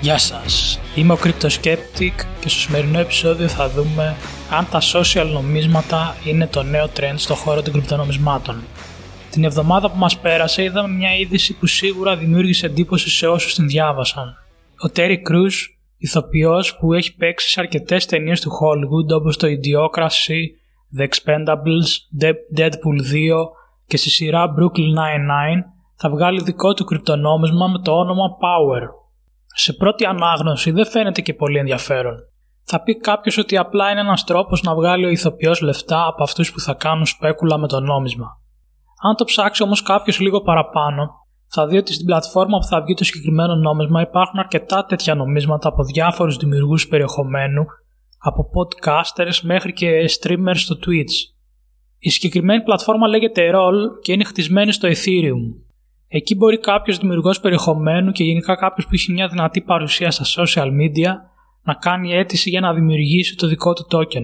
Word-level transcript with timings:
Γεια 0.00 0.18
σας, 0.18 0.80
είμαι 0.96 1.12
ο 1.12 1.18
Cryptoskeptic 1.24 2.14
και 2.40 2.48
στο 2.48 2.58
σημερινό 2.58 2.98
επεισόδιο 2.98 3.48
θα 3.48 3.68
δούμε 3.68 4.16
αν 4.50 4.68
τα 4.70 4.80
social 4.92 5.26
νομίσματα 5.32 6.16
είναι 6.24 6.46
το 6.46 6.62
νέο 6.62 6.84
trend 6.96 7.14
στο 7.14 7.34
χώρο 7.34 7.62
των 7.62 7.72
κρυπτονομισμάτων. 7.72 8.62
Την 9.30 9.44
εβδομάδα 9.44 9.90
που 9.90 9.98
μας 9.98 10.18
πέρασε 10.18 10.62
είδαμε 10.62 10.94
μια 10.94 11.16
είδηση 11.16 11.54
που 11.54 11.66
σίγουρα 11.66 12.16
δημιούργησε 12.16 12.66
εντύπωση 12.66 13.10
σε 13.10 13.26
όσους 13.26 13.54
την 13.54 13.66
διάβασαν. 13.68 14.36
Ο 14.86 14.90
Terry 14.96 15.16
Crews, 15.16 15.54
ηθοποιός 15.96 16.76
που 16.76 16.92
έχει 16.92 17.16
παίξει 17.16 17.50
σε 17.50 17.60
αρκετές 17.60 18.06
ταινίες 18.06 18.40
του 18.40 18.50
Hollywood 18.50 19.16
όπως 19.16 19.36
το 19.36 19.46
Idiocracy, 19.46 20.42
The 20.98 21.02
Expendables, 21.02 21.88
Deadpool 22.56 22.98
2 23.12 23.48
και 23.86 23.96
στη 23.96 24.10
σειρά 24.10 24.44
Brooklyn 24.44 24.98
Nine-Nine 24.98 25.62
θα 25.96 26.10
βγάλει 26.10 26.42
δικό 26.42 26.74
του 26.74 26.84
κρυπτονόμισμα 26.84 27.66
με 27.66 27.78
το 27.78 27.92
όνομα 27.92 28.24
Power. 28.30 28.97
Σε 29.54 29.72
πρώτη 29.72 30.04
ανάγνωση 30.04 30.70
δεν 30.70 30.86
φαίνεται 30.86 31.20
και 31.20 31.34
πολύ 31.34 31.58
ενδιαφέρον. 31.58 32.14
Θα 32.64 32.82
πει 32.82 32.96
κάποιος 32.96 33.38
ότι 33.38 33.56
απλά 33.56 33.90
είναι 33.90 34.00
ένας 34.00 34.24
τρόπος 34.24 34.62
να 34.62 34.74
βγάλει 34.74 35.04
ο 35.04 35.08
ηθοποιός 35.08 35.60
λεφτά 35.60 36.06
από 36.06 36.22
αυτούς 36.22 36.52
που 36.52 36.60
θα 36.60 36.74
κάνουν 36.74 37.06
σπέκουλα 37.06 37.58
με 37.58 37.68
το 37.68 37.80
νόμισμα. 37.80 38.26
Αν 39.08 39.14
το 39.16 39.24
ψάξει 39.24 39.62
όμως 39.62 39.82
κάποιος 39.82 40.20
λίγο 40.20 40.40
παραπάνω, 40.40 41.10
θα 41.50 41.66
δει 41.66 41.76
ότι 41.76 41.92
στην 41.92 42.06
πλατφόρμα 42.06 42.58
που 42.58 42.64
θα 42.64 42.80
βγει 42.80 42.94
το 42.94 43.04
συγκεκριμένο 43.04 43.54
νόμισμα 43.54 44.00
υπάρχουν 44.00 44.38
αρκετά 44.38 44.84
τέτοια 44.84 45.14
νομίσματα 45.14 45.68
από 45.68 45.84
διάφορους 45.84 46.36
δημιουργούς 46.36 46.88
περιεχομένου, 46.88 47.64
από 48.18 48.50
podcasters 48.54 49.40
μέχρι 49.42 49.72
και 49.72 50.10
streamers 50.20 50.56
στο 50.56 50.76
Twitch. 50.86 51.34
Η 51.98 52.10
συγκεκριμένη 52.10 52.62
πλατφόρμα 52.62 53.08
λέγεται 53.08 53.50
Roll 53.54 54.00
και 54.02 54.12
είναι 54.12 54.24
χτισμένη 54.24 54.72
στο 54.72 54.88
Ethereum. 54.88 55.67
Εκεί 56.10 56.34
μπορεί 56.34 56.58
κάποιος 56.58 56.98
δημιουργός 56.98 57.40
περιεχομένου 57.40 58.12
και 58.12 58.24
γενικά 58.24 58.56
κάποιος 58.56 58.86
που 58.86 58.94
έχει 58.94 59.12
μια 59.12 59.28
δυνατή 59.28 59.60
παρουσία 59.60 60.10
στα 60.10 60.44
social 60.44 60.66
media 60.66 61.12
να 61.62 61.74
κάνει 61.74 62.12
αίτηση 62.12 62.50
για 62.50 62.60
να 62.60 62.74
δημιουργήσει 62.74 63.36
το 63.36 63.46
δικό 63.46 63.72
του 63.72 63.86
token. 63.90 64.22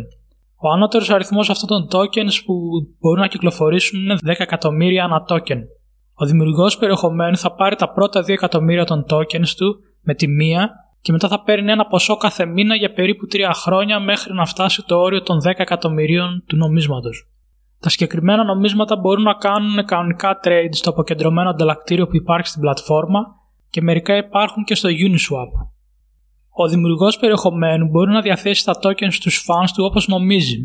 Ο 0.56 0.70
ανώτερος 0.70 1.10
αριθμός 1.10 1.50
αυτών 1.50 1.68
των 1.68 1.88
tokens 1.90 2.44
που 2.44 2.55
μπορούν 3.00 3.20
να 3.20 3.27
κυκλοφορήσουν 3.27 4.00
είναι 4.00 4.14
10 4.14 4.34
εκατομμύρια 4.38 5.05
ανά 5.05 5.24
token. 5.28 5.58
Ο 6.14 6.27
δημιουργός 6.27 6.77
περιεχομένου 6.78 7.36
θα 7.36 7.55
πάρει 7.55 7.77
τα 7.77 7.92
πρώτα 7.92 8.20
2 8.20 8.28
εκατομμύρια 8.28 8.84
των 8.84 9.05
tokens 9.10 9.48
του 9.56 9.78
με 10.02 10.14
τη 10.14 10.28
μία 10.28 10.70
και 11.00 11.12
μετά 11.12 11.28
θα 11.28 11.42
παίρνει 11.42 11.70
ένα 11.70 11.86
ποσό 11.86 12.16
κάθε 12.16 12.46
μήνα 12.46 12.74
για 12.74 12.92
περίπου 12.92 13.27
3 13.32 13.50
χρόνια 13.55 14.00
μέχρι 14.00 14.34
να 14.34 14.46
φτάσει 14.46 14.82
το 14.86 14.96
όριο 14.96 15.22
των 15.22 15.38
10 15.44 15.52
εκατομμυρίων 15.56 16.44
του 16.46 16.56
νομίσματος. 16.56 17.28
Τα 17.84 17.90
συγκεκριμένα 17.90 18.44
νομίσματα 18.44 18.96
μπορούν 18.96 19.22
να 19.22 19.34
κάνουν 19.34 19.84
κανονικά 19.84 20.40
trade 20.44 20.68
στο 20.70 20.90
αποκεντρωμένο 20.90 21.50
ανταλλακτήριο 21.50 22.06
που 22.06 22.16
υπάρχει 22.16 22.48
στην 22.48 22.60
πλατφόρμα 22.60 23.20
και 23.70 23.82
μερικά 23.82 24.16
υπάρχουν 24.16 24.64
και 24.64 24.74
στο 24.74 24.88
Uniswap. 24.88 25.68
Ο 26.50 26.68
δημιουργός 26.68 27.18
περιεχομένου 27.18 27.86
μπορεί 27.86 28.10
να 28.10 28.20
διαθέσει 28.20 28.64
τα 28.64 28.72
tokens 28.82 29.12
στους 29.12 29.46
fans 29.48 29.68
του 29.74 29.84
όπως 29.84 30.08
νομίζει. 30.08 30.56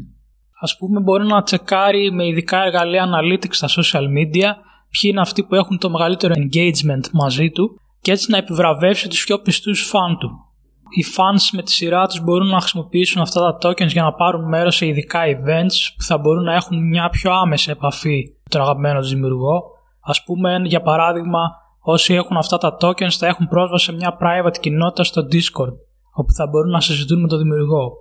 Α 0.60 0.78
πούμε 0.78 1.00
μπορεί 1.00 1.26
να 1.26 1.44
τσεκάρει 1.44 2.12
με 2.12 2.28
ειδικά 2.28 2.64
εργαλεία 2.64 3.06
analytics 3.08 3.54
στα 3.54 3.68
social 3.68 4.04
media 4.04 4.50
ποιοι 4.90 5.12
είναι 5.12 5.22
αυτοί 5.22 5.44
που 5.44 5.56
έχουν 5.56 5.78
το 5.78 5.90
μεγαλύτερο 5.90 6.34
engagement 6.38 7.10
μαζί 7.14 7.50
του 7.50 7.80
και 8.02 8.12
έτσι 8.12 8.32
να 8.32 8.38
επιβραβεύσει 8.38 9.10
τους 9.10 9.24
πιο 9.24 9.40
πιστούς 9.40 9.82
φαν 9.82 10.18
του 10.18 10.49
οι 10.98 11.06
fans 11.18 11.42
με 11.52 11.62
τη 11.62 11.72
σειρά 11.72 12.08
τους 12.08 12.22
μπορούν 12.22 12.48
να 12.48 12.60
χρησιμοποιήσουν 12.60 13.22
αυτά 13.22 13.40
τα 13.40 13.70
tokens 13.70 13.88
για 13.88 14.04
να 14.04 14.14
πάρουν 14.14 14.48
μέρος 14.48 14.76
σε 14.76 14.86
ειδικά 14.86 15.20
events 15.26 15.94
που 15.98 16.04
θα 16.04 16.18
μπορούν 16.18 16.44
να 16.44 16.54
έχουν 16.54 16.88
μια 16.88 17.10
πιο 17.10 17.32
άμεση 17.32 17.72
επαφή 17.72 18.24
με 18.28 18.50
τον 18.50 18.62
αγαπημένο 18.62 19.00
τους 19.00 19.10
δημιουργό. 19.10 19.62
Ας 20.02 20.24
πούμε, 20.24 20.62
για 20.64 20.82
παράδειγμα, 20.82 21.40
όσοι 21.82 22.14
έχουν 22.14 22.38
αυτά 22.38 22.58
τα 22.58 22.78
tokens 22.82 23.12
θα 23.18 23.28
έχουν 23.28 23.48
πρόσβαση 23.48 23.86
σε 23.86 23.94
μια 23.94 24.18
private 24.22 24.58
κοινότητα 24.60 25.04
στο 25.04 25.22
Discord, 25.22 25.74
όπου 26.14 26.32
θα 26.34 26.48
μπορούν 26.48 26.72
να 26.72 26.82
συζητούν 26.82 27.22
με 27.22 27.28
τον 27.28 27.38
δημιουργό. 27.38 27.92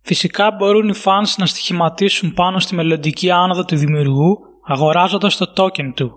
Φυσικά 0.00 0.50
μπορούν 0.50 0.88
οι 0.88 0.94
fans 1.04 1.34
να 1.36 1.46
στοιχηματίσουν 1.46 2.34
πάνω 2.34 2.58
στη 2.58 2.74
μελλοντική 2.74 3.30
άνοδο 3.30 3.64
του 3.64 3.76
δημιουργού 3.76 4.38
αγοράζοντας 4.66 5.36
το 5.36 5.52
token 5.56 5.92
του. 5.94 6.10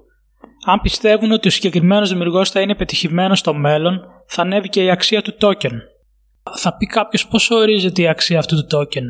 Αν 0.66 0.82
πιστεύουν 0.82 1.32
ότι 1.32 1.48
ο 1.48 1.52
συγκεκριμένος 1.52 2.10
δημιουργός 2.10 2.50
θα 2.50 2.62
είναι 2.62 2.76
πετυχημένος 2.76 3.40
στο 3.40 3.54
μέλλον, 3.54 4.02
θα 4.28 4.42
ανέβει 4.42 4.70
και 4.70 4.84
η 4.84 4.90
αξία 4.90 5.22
του 5.22 5.34
token. 5.40 5.72
Θα 6.58 6.78
πει 6.78 6.86
κάποιος 6.86 7.28
πώς 7.28 7.50
ορίζεται 7.50 8.02
η 8.02 8.08
αξία 8.08 8.40
αυτού 8.40 8.56
του 8.56 8.78
token; 8.78 9.04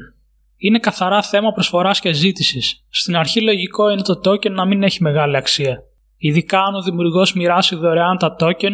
Είναι 0.58 0.80
καθαρά 0.80 1.22
θέμα 1.22 1.52
προσφοράς 1.52 2.00
και 2.00 2.12
ζήτησης. 2.12 2.86
Στην 2.90 3.16
αρχή 3.16 3.42
λογικό 3.42 3.90
είναι 3.90 4.02
το 4.02 4.20
token 4.24 4.52
να 4.52 4.66
μην 4.66 4.84
έχει 4.84 5.04
μεγάλη 5.04 5.38
αξία. 5.38 5.84
Ειδικά 6.18 6.62
αν 6.62 6.76
ο 6.76 6.82
δημιουργός 6.82 7.34
μοιράσει 7.34 7.76
δωρεάν 7.76 8.18
τα 8.18 8.36
token 8.40 8.74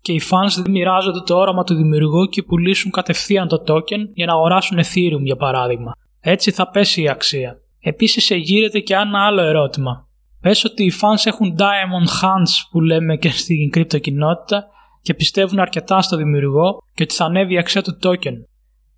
και 0.00 0.12
οι 0.12 0.20
fans 0.30 0.62
δεν 0.62 0.70
μοιράζονται 0.70 1.20
το 1.20 1.36
όραμα 1.36 1.64
του 1.64 1.74
δημιουργού 1.74 2.26
και 2.26 2.42
πουλήσουν 2.42 2.90
κατευθείαν 2.90 3.48
το 3.48 3.62
token 3.66 4.08
για 4.14 4.26
να 4.26 4.32
αγοράσουν 4.32 4.78
Ethereum 4.78 5.22
για 5.22 5.36
παράδειγμα. 5.36 5.92
Έτσι 6.20 6.50
θα 6.50 6.70
πέσει 6.70 7.02
η 7.02 7.08
αξία. 7.08 7.56
Επίσης 7.80 8.30
εγείρεται 8.30 8.80
και 8.80 8.94
ένα 8.94 9.26
άλλο 9.26 9.42
ερώτημα. 9.42 10.08
Πες 10.40 10.64
ότι 10.64 10.84
οι 10.84 10.92
fans 11.00 11.26
έχουν 11.26 11.56
diamond 11.58 12.24
hands 12.24 12.52
που 12.70 12.80
λέμε 12.80 13.16
και 13.16 13.30
στην 13.30 13.70
κρύπτο 13.70 13.98
κοινότητα 13.98 14.66
και 15.02 15.14
πιστεύουν 15.14 15.58
αρκετά 15.58 16.00
στο 16.00 16.16
δημιουργό 16.16 16.82
και 16.94 17.02
ότι 17.02 17.14
θα 17.14 17.24
ανέβει 17.24 17.54
η 17.54 17.58
αξία 17.58 17.82
του 17.82 17.98
token. 18.02 18.34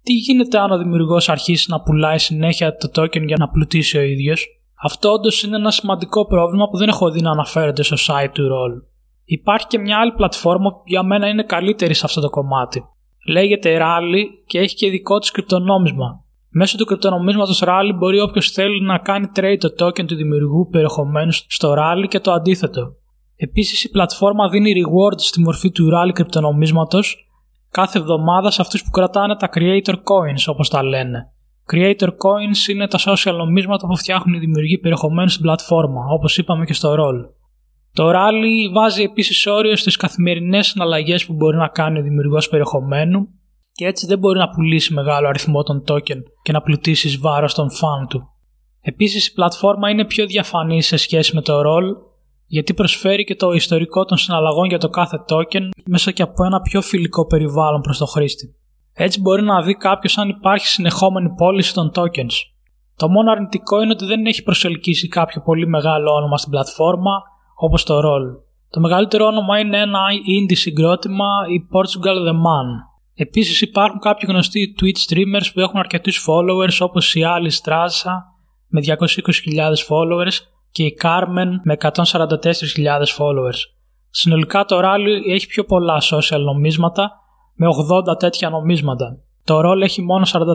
Τι 0.02 0.12
γίνεται 0.12 0.58
αν 0.58 0.70
ο 0.70 0.78
δημιουργός 0.78 1.28
αρχίσει 1.28 1.70
να 1.70 1.80
πουλάει 1.80 2.18
συνέχεια 2.18 2.76
το 2.76 3.02
token 3.02 3.24
για 3.26 3.36
να 3.38 3.48
πλουτίσει 3.48 3.98
ο 3.98 4.02
ίδιος; 4.02 4.46
Αυτό 4.82 5.12
όντως 5.12 5.42
είναι 5.42 5.56
ένα 5.56 5.70
σημαντικό 5.70 6.26
πρόβλημα 6.26 6.68
που 6.68 6.76
δεν 6.76 6.88
έχω 6.88 7.10
δει 7.10 7.20
να 7.20 7.30
αναφέρεται 7.30 7.82
στο 7.82 7.96
site 8.06 8.30
του 8.32 8.42
Roll. 8.42 8.88
Υπάρχει 9.24 9.66
και 9.66 9.78
μια 9.78 9.98
άλλη 9.98 10.12
πλατφόρμα 10.12 10.70
που 10.70 10.82
για 10.84 11.02
μένα 11.02 11.28
είναι 11.28 11.42
καλύτερη 11.42 11.94
σε 11.94 12.02
αυτό 12.04 12.20
το 12.20 12.30
κομμάτι. 12.30 12.84
Λέγεται 13.26 13.78
Rally 13.80 14.24
και 14.46 14.58
έχει 14.58 14.74
και 14.74 14.90
δικό 14.90 15.18
της 15.18 15.30
κρυπτονόμισμα. 15.30 16.24
Μέσω 16.50 16.76
του 16.76 16.84
κρυπτονομίσματος 16.84 17.62
Rally 17.66 17.92
μπορεί 17.98 18.20
όποιος 18.20 18.50
θέλει 18.50 18.82
να 18.82 18.98
κάνει 18.98 19.26
trade 19.36 19.56
το 19.58 19.86
token 19.86 20.04
του 20.06 20.14
δημιουργού 20.14 20.68
περιεχομένου 20.70 21.32
στο 21.32 21.74
Rally 21.78 22.08
και 22.08 22.20
το 22.20 22.32
αντίθετο. 22.32 22.94
Επίσης, 23.42 23.84
η 23.84 23.90
πλατφόρμα 23.90 24.48
δίνει 24.48 24.72
rewards 24.76 25.20
στη 25.20 25.40
μορφή 25.40 25.70
του 25.70 25.88
Rally 25.92 26.12
κρυπτονομίσματος 26.12 27.28
κάθε 27.70 27.98
εβδομάδα 27.98 28.50
σε 28.50 28.62
αυτούς 28.62 28.82
που 28.84 28.90
κρατάνε 28.90 29.36
τα 29.36 29.48
Creator 29.54 29.94
Coins, 29.94 30.44
όπως 30.46 30.68
τα 30.68 30.82
λένε. 30.82 31.32
Creator 31.72 32.08
Coins 32.08 32.68
είναι 32.70 32.86
τα 32.86 32.98
social 32.98 33.34
νομίσματα 33.36 33.86
που 33.86 33.96
φτιάχνουν 33.96 34.34
οι 34.34 34.38
δημιουργοί 34.38 34.78
περιεχομένου 34.78 35.28
στην 35.28 35.42
πλατφόρμα, 35.42 36.00
όπως 36.12 36.38
είπαμε 36.38 36.64
και 36.64 36.72
στο 36.72 36.92
Roll. 36.92 37.34
Το 37.92 38.10
Rally 38.10 38.72
βάζει 38.72 39.02
επίσης 39.02 39.46
όριο 39.46 39.76
στις 39.76 39.96
καθημερινές 39.96 40.66
συναλλαγές 40.66 41.26
που 41.26 41.32
μπορεί 41.32 41.56
να 41.56 41.68
κάνει 41.68 41.98
ο 41.98 42.02
δημιουργός 42.02 42.48
περιεχομένου 42.48 43.28
και 43.72 43.86
έτσι 43.86 44.06
δεν 44.06 44.18
μπορεί 44.18 44.38
να 44.38 44.48
πουλήσει 44.48 44.94
μεγάλο 44.94 45.28
αριθμό 45.28 45.62
των 45.62 45.84
token 45.88 46.20
και 46.42 46.52
να 46.52 46.60
πλουτίσεις 46.60 47.18
βάρος 47.18 47.54
των 47.54 47.68
fan 47.68 48.06
του. 48.08 48.28
Επίσης, 48.80 49.26
η 49.26 49.32
πλατφόρμα 49.32 49.90
είναι 49.90 50.04
πιο 50.04 50.26
διαφανής 50.26 50.86
σε 50.86 50.96
σχέση 50.96 51.34
με 51.34 51.42
το 51.42 51.60
Roll 51.60 52.09
γιατί 52.52 52.74
προσφέρει 52.74 53.24
και 53.24 53.34
το 53.34 53.52
ιστορικό 53.52 54.04
των 54.04 54.16
συναλλαγών 54.16 54.66
για 54.68 54.78
το 54.78 54.88
κάθε 54.88 55.24
token 55.28 55.68
μέσα 55.86 56.10
και 56.10 56.22
από 56.22 56.44
ένα 56.44 56.60
πιο 56.60 56.82
φιλικό 56.82 57.26
περιβάλλον 57.26 57.80
προς 57.80 57.98
το 57.98 58.06
χρήστη. 58.06 58.54
Έτσι 58.92 59.20
μπορεί 59.20 59.42
να 59.42 59.62
δει 59.62 59.74
κάποιος 59.74 60.18
αν 60.18 60.28
υπάρχει 60.28 60.66
συνεχόμενη 60.66 61.28
πώληση 61.36 61.74
των 61.74 61.90
tokens. 61.94 62.34
Το 62.96 63.08
μόνο 63.08 63.30
αρνητικό 63.30 63.82
είναι 63.82 63.92
ότι 63.92 64.04
δεν 64.04 64.26
έχει 64.26 64.42
προσελκύσει 64.42 65.08
κάποιο 65.08 65.40
πολύ 65.40 65.66
μεγάλο 65.66 66.12
όνομα 66.12 66.36
στην 66.38 66.50
πλατφόρμα 66.50 67.22
όπως 67.56 67.84
το 67.84 67.98
Roll. 67.98 68.42
Το 68.70 68.80
μεγαλύτερο 68.80 69.26
όνομα 69.26 69.58
είναι 69.58 69.78
ένα 69.80 70.00
indie 70.10 70.56
συγκρότημα, 70.56 71.28
η 71.48 71.68
Portugal 71.72 72.28
The 72.28 72.32
Man. 72.32 72.68
Επίσης 73.14 73.60
υπάρχουν 73.60 73.98
κάποιοι 73.98 74.28
γνωστοί 74.32 74.74
Twitch 74.80 75.12
streamers 75.12 75.50
που 75.54 75.60
έχουν 75.60 75.78
αρκετούς 75.78 76.26
followers 76.28 76.76
όπως 76.80 77.14
η 77.14 77.22
Alice 77.24 77.64
Straza 77.64 78.12
με 78.68 78.80
220.000 78.86 78.94
followers 79.88 80.36
και 80.70 80.82
η 80.82 80.98
Carmen 81.02 81.48
με 81.62 81.76
144.000 81.80 81.92
followers. 83.18 83.60
Συνολικά 84.10 84.64
το 84.64 84.78
Rally 84.78 85.28
έχει 85.28 85.46
πιο 85.46 85.64
πολλά 85.64 86.02
social 86.12 86.40
νομίσματα 86.40 87.10
με 87.54 87.66
80 88.12 88.18
τέτοια 88.18 88.50
νομίσματα. 88.50 89.18
Το 89.44 89.58
Roll 89.58 89.80
έχει 89.82 90.02
μόνο 90.02 90.26
44. 90.32 90.46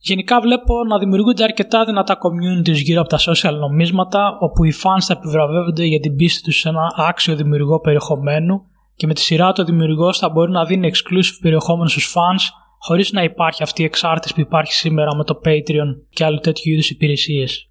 Γενικά 0.00 0.40
βλέπω 0.40 0.84
να 0.84 0.98
δημιουργούνται 0.98 1.42
αρκετά 1.42 1.84
δυνατά 1.84 2.18
communities 2.18 2.82
γύρω 2.82 3.00
από 3.00 3.08
τα 3.08 3.18
social 3.18 3.54
νομίσματα 3.58 4.36
όπου 4.40 4.64
οι 4.64 4.72
fans 4.76 5.00
θα 5.00 5.12
επιβραβεύονται 5.12 5.84
για 5.84 6.00
την 6.00 6.16
πίστη 6.16 6.42
τους 6.42 6.58
σε 6.58 6.68
ένα 6.68 6.92
άξιο 6.96 7.36
δημιουργό 7.36 7.80
περιεχομένου 7.80 8.62
και 8.94 9.06
με 9.06 9.14
τη 9.14 9.20
σειρά 9.20 9.52
του 9.52 9.60
ο 9.62 9.64
δημιουργός 9.64 10.18
θα 10.18 10.28
μπορεί 10.28 10.50
να 10.50 10.64
δίνει 10.64 10.90
exclusive 10.92 11.38
περιεχόμενο 11.40 11.88
στους 11.88 12.14
fans 12.14 12.42
χωρίς 12.78 13.12
να 13.12 13.22
υπάρχει 13.22 13.62
αυτή 13.62 13.82
η 13.82 13.84
εξάρτηση 13.84 14.34
που 14.34 14.40
υπάρχει 14.40 14.72
σήμερα 14.72 15.16
με 15.16 15.24
το 15.24 15.40
Patreon 15.44 16.02
και 16.10 16.24
άλλου 16.24 16.38
τέτοιου 16.38 16.72
είδους 16.72 16.90
υπηρεσίες. 16.90 17.67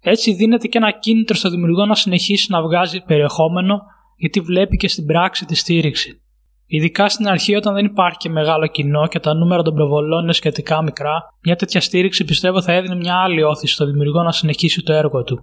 Έτσι 0.00 0.34
δίνεται 0.34 0.66
και 0.66 0.78
ένα 0.78 0.90
κίνητρο 0.90 1.36
στο 1.36 1.50
δημιουργό 1.50 1.86
να 1.86 1.94
συνεχίσει 1.94 2.50
να 2.50 2.62
βγάζει 2.62 3.00
περιεχόμενο 3.00 3.80
γιατί 4.16 4.40
βλέπει 4.40 4.76
και 4.76 4.88
στην 4.88 5.06
πράξη 5.06 5.44
τη 5.44 5.54
στήριξη. 5.54 6.22
Ειδικά 6.66 7.08
στην 7.08 7.28
αρχή, 7.28 7.54
όταν 7.54 7.74
δεν 7.74 7.84
υπάρχει 7.84 8.18
και 8.18 8.28
μεγάλο 8.28 8.66
κοινό 8.66 9.06
και 9.06 9.20
τα 9.20 9.34
νούμερα 9.34 9.62
των 9.62 9.74
προβολών 9.74 10.22
είναι 10.22 10.32
σχετικά 10.32 10.82
μικρά, 10.82 11.22
μια 11.42 11.56
τέτοια 11.56 11.80
στήριξη 11.80 12.24
πιστεύω 12.24 12.62
θα 12.62 12.72
έδινε 12.72 12.94
μια 12.94 13.14
άλλη 13.14 13.42
όθηση 13.42 13.74
στο 13.74 13.86
δημιουργό 13.86 14.22
να 14.22 14.32
συνεχίσει 14.32 14.82
το 14.82 14.92
έργο 14.92 15.22
του. 15.22 15.40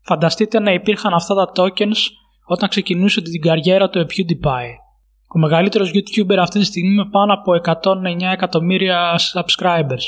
Φανταστείτε 0.00 0.60
να 0.60 0.72
υπήρχαν 0.72 1.14
αυτά 1.14 1.34
τα 1.34 1.52
tokens 1.54 1.96
όταν 2.46 2.68
ξεκινούσε 2.68 3.22
την 3.22 3.40
καριέρα 3.40 3.88
του 3.88 3.98
PewDiePie. 3.98 4.72
Ο 5.34 5.38
ο 5.38 5.38
μεγαλύτερος 5.38 5.90
YouTuber 5.90 6.36
αυτή 6.38 6.58
τη 6.58 6.64
στιγμή 6.64 6.94
με 6.94 7.08
πάνω 7.10 7.32
από 7.32 7.52
109 7.64 8.32
εκατομμύρια 8.32 9.20
subscribers. 9.34 10.04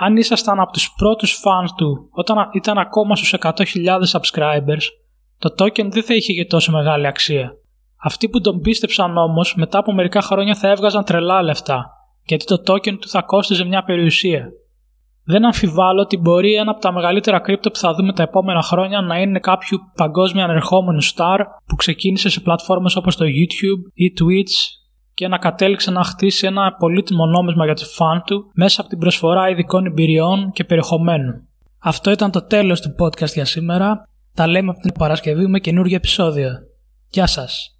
Αν 0.00 0.16
ήσασταν 0.16 0.60
από 0.60 0.72
τους 0.72 0.94
πρώτους 0.96 1.42
fans 1.44 1.68
του 1.76 2.08
όταν 2.10 2.36
ήταν 2.52 2.78
ακόμα 2.78 3.16
στους 3.16 3.34
100.000 3.40 3.52
subscribers, 4.12 4.84
το 5.38 5.54
token 5.58 5.88
δεν 5.90 6.02
θα 6.02 6.14
είχε 6.14 6.32
και 6.32 6.44
τόσο 6.44 6.72
μεγάλη 6.72 7.06
αξία. 7.06 7.52
Αυτοί 8.02 8.28
που 8.28 8.40
τον 8.40 8.60
πίστεψαν 8.60 9.16
όμως 9.16 9.54
μετά 9.54 9.78
από 9.78 9.92
μερικά 9.92 10.20
χρόνια 10.20 10.54
θα 10.54 10.68
έβγαζαν 10.68 11.04
τρελά 11.04 11.42
λεφτά, 11.42 11.90
γιατί 12.24 12.44
το 12.44 12.62
token 12.66 12.98
του 13.00 13.08
θα 13.08 13.22
κόστιζε 13.22 13.64
μια 13.64 13.84
περιουσία. 13.84 14.48
Δεν 15.26 15.44
αμφιβάλλω 15.44 16.00
ότι 16.00 16.16
μπορεί 16.16 16.54
ένα 16.54 16.70
από 16.70 16.80
τα 16.80 16.92
μεγαλύτερα 16.92 17.38
κρύπτο 17.38 17.70
που 17.70 17.78
θα 17.78 17.94
δούμε 17.94 18.12
τα 18.12 18.22
επόμενα 18.22 18.62
χρόνια 18.62 19.00
να 19.00 19.20
είναι 19.20 19.38
κάποιου 19.38 19.78
παγκόσμια 19.96 20.44
ανερχόμενου 20.44 21.02
star 21.02 21.38
που 21.66 21.76
ξεκίνησε 21.76 22.28
σε 22.28 22.40
πλατφόρμες 22.40 22.96
όπως 22.96 23.16
το 23.16 23.24
YouTube 23.24 23.90
ή 23.94 24.12
Twitch 24.20 24.83
και 25.14 25.28
να 25.28 25.38
κατέληξε 25.38 25.90
να 25.90 26.04
χτίσει 26.04 26.46
ένα 26.46 26.72
πολύτιμο 26.72 27.26
νόμισμα 27.26 27.64
για 27.64 27.74
το 27.74 27.84
φαν 27.84 28.22
του 28.26 28.50
μέσα 28.54 28.80
από 28.80 28.90
την 28.90 28.98
προσφορά 28.98 29.48
ειδικών 29.48 29.86
εμπειριών 29.86 30.50
και 30.52 30.64
περιεχομένου. 30.64 31.48
Αυτό 31.78 32.10
ήταν 32.10 32.30
το 32.30 32.46
τέλος 32.46 32.80
του 32.80 32.94
podcast 32.98 33.32
για 33.32 33.44
σήμερα. 33.44 34.08
Τα 34.34 34.46
λέμε 34.46 34.70
από 34.70 34.80
την 34.80 34.92
Παρασκευή 34.92 35.46
με 35.46 35.58
καινούργιο 35.58 35.96
επεισόδιο. 35.96 36.50
Γεια 37.08 37.26
σας! 37.26 37.73